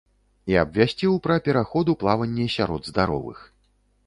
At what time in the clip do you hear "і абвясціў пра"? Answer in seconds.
0.53-1.37